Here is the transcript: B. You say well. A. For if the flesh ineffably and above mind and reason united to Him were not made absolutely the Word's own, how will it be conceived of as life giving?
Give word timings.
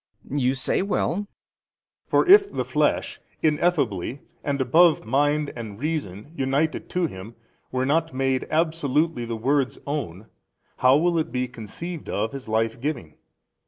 B. 0.27 0.41
You 0.41 0.55
say 0.55 0.81
well. 0.81 1.13
A. 1.13 1.27
For 2.09 2.27
if 2.27 2.49
the 2.51 2.65
flesh 2.65 3.21
ineffably 3.43 4.21
and 4.43 4.59
above 4.59 5.05
mind 5.05 5.53
and 5.55 5.79
reason 5.79 6.33
united 6.35 6.89
to 6.89 7.05
Him 7.05 7.35
were 7.71 7.85
not 7.85 8.11
made 8.11 8.47
absolutely 8.49 9.25
the 9.25 9.37
Word's 9.37 9.77
own, 9.85 10.25
how 10.77 10.97
will 10.97 11.19
it 11.19 11.31
be 11.31 11.47
conceived 11.47 12.09
of 12.09 12.33
as 12.33 12.47
life 12.47 12.81
giving? 12.81 13.13